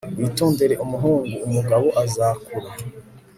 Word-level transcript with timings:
witondere 0.19 0.75
umuhungu, 0.83 1.33
umugabo 1.47 1.87
azakura 2.03 2.69